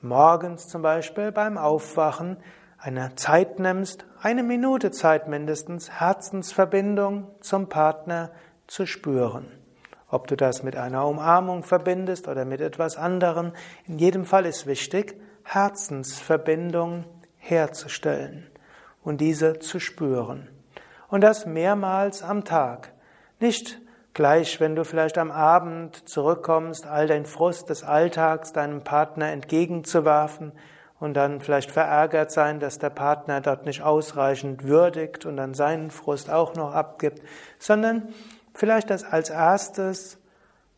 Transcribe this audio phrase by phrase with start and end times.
[0.00, 2.36] morgens zum Beispiel beim Aufwachen
[2.78, 8.30] eine Zeit nimmst, eine Minute Zeit mindestens, Herzensverbindung zum Partner
[8.66, 9.61] zu spüren.
[10.12, 13.52] Ob du das mit einer Umarmung verbindest oder mit etwas anderem,
[13.88, 17.04] in jedem Fall ist wichtig, Herzensverbindung
[17.38, 18.46] herzustellen
[19.02, 20.48] und diese zu spüren.
[21.08, 22.92] Und das mehrmals am Tag.
[23.40, 23.80] Nicht
[24.14, 30.52] Gleich, wenn du vielleicht am Abend zurückkommst, all dein Frust des Alltags deinem Partner entgegenzuwerfen
[31.00, 35.90] und dann vielleicht verärgert sein, dass der Partner dort nicht ausreichend würdigt und dann seinen
[35.90, 37.22] Frust auch noch abgibt,
[37.58, 38.12] sondern
[38.54, 40.18] vielleicht das als erstes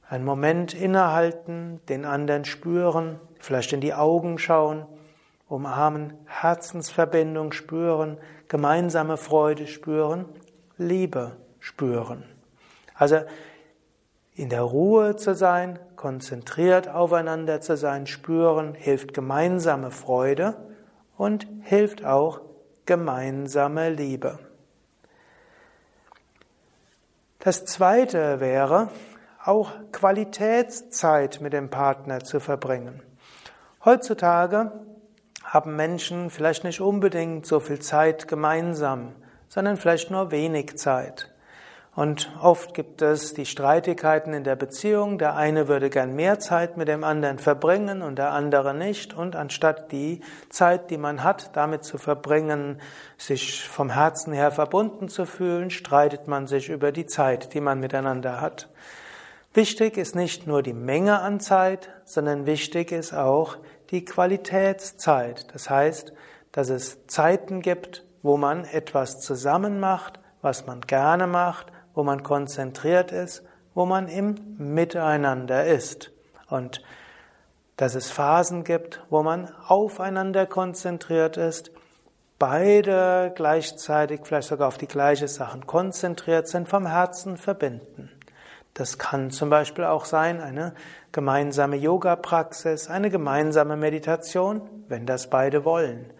[0.08, 4.86] einen Moment innehalten, den anderen spüren, vielleicht in die Augen schauen,
[5.48, 8.18] umarmen, Herzensverbindung spüren,
[8.48, 10.26] gemeinsame Freude spüren,
[10.76, 12.24] Liebe spüren.
[12.94, 13.20] Also
[14.34, 20.56] in der Ruhe zu sein, konzentriert aufeinander zu sein, spüren, hilft gemeinsame Freude
[21.16, 22.40] und hilft auch
[22.84, 24.38] gemeinsame Liebe.
[27.44, 28.88] Das zweite wäre,
[29.44, 33.02] auch Qualitätszeit mit dem Partner zu verbringen.
[33.84, 34.72] Heutzutage
[35.42, 39.12] haben Menschen vielleicht nicht unbedingt so viel Zeit gemeinsam,
[39.48, 41.33] sondern vielleicht nur wenig Zeit.
[41.96, 45.16] Und oft gibt es die Streitigkeiten in der Beziehung.
[45.16, 49.14] Der eine würde gern mehr Zeit mit dem anderen verbringen und der andere nicht.
[49.14, 52.80] Und anstatt die Zeit, die man hat, damit zu verbringen,
[53.16, 57.78] sich vom Herzen her verbunden zu fühlen, streitet man sich über die Zeit, die man
[57.78, 58.68] miteinander hat.
[59.52, 63.56] Wichtig ist nicht nur die Menge an Zeit, sondern wichtig ist auch
[63.90, 65.54] die Qualitätszeit.
[65.54, 66.12] Das heißt,
[66.50, 72.22] dass es Zeiten gibt, wo man etwas zusammen macht, was man gerne macht, wo man
[72.22, 73.42] konzentriert ist,
[73.74, 76.10] wo man im Miteinander ist.
[76.48, 76.82] Und
[77.76, 81.72] dass es Phasen gibt, wo man aufeinander konzentriert ist,
[82.38, 88.10] beide gleichzeitig vielleicht sogar auf die gleiche Sachen konzentriert sind, vom Herzen verbinden.
[88.74, 90.74] Das kann zum Beispiel auch sein eine
[91.12, 96.12] gemeinsame Yoga-Praxis, eine gemeinsame Meditation, wenn das beide wollen.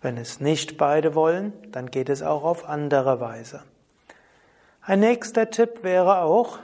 [0.00, 3.62] Wenn es nicht beide wollen, dann geht es auch auf andere Weise.
[4.88, 6.60] Ein nächster Tipp wäre auch,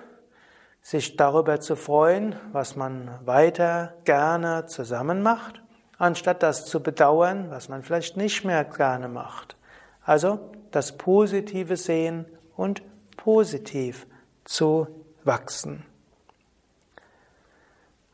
[0.80, 5.60] sich darüber zu freuen, was man weiter gerne zusammen macht,
[5.98, 9.58] anstatt das zu bedauern, was man vielleicht nicht mehr gerne macht.
[10.06, 10.40] Also
[10.70, 12.24] das Positive sehen
[12.56, 12.80] und
[13.18, 14.06] positiv
[14.44, 14.86] zu
[15.24, 15.84] wachsen.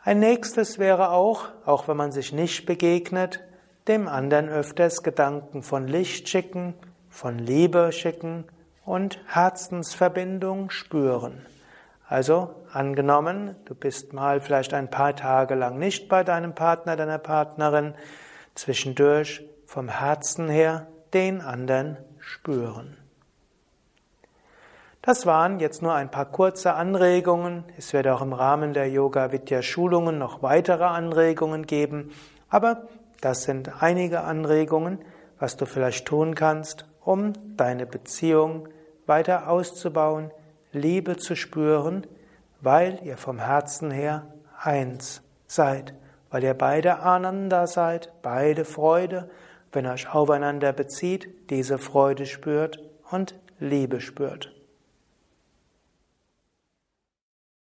[0.02, 3.38] Ein nächstes wäre auch, auch wenn man sich nicht begegnet,
[3.86, 6.74] dem anderen öfters Gedanken von Licht schicken,
[7.10, 8.44] von Liebe schicken,
[8.90, 11.46] und Herzensverbindung spüren.
[12.08, 17.18] Also angenommen, du bist mal vielleicht ein paar Tage lang nicht bei deinem Partner, deiner
[17.18, 17.94] Partnerin,
[18.56, 22.96] zwischendurch vom Herzen her den anderen spüren.
[25.02, 27.62] Das waren jetzt nur ein paar kurze Anregungen.
[27.78, 32.10] Es wird auch im Rahmen der Yoga Vidya Schulungen noch weitere Anregungen geben,
[32.48, 32.88] aber
[33.20, 34.98] das sind einige Anregungen,
[35.38, 38.66] was du vielleicht tun kannst, um deine Beziehung
[39.10, 40.30] weiter auszubauen,
[40.72, 42.06] Liebe zu spüren,
[42.62, 45.92] weil ihr vom Herzen her eins seid,
[46.30, 49.28] weil ihr beide Ananda seid, beide Freude,
[49.72, 52.78] wenn euch aufeinander bezieht, diese Freude spürt
[53.10, 54.54] und Liebe spürt.